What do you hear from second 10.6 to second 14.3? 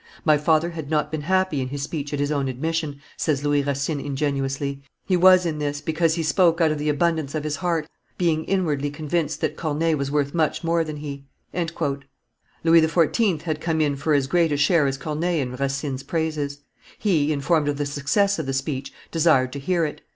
more than he." Louis XIV. had come in for as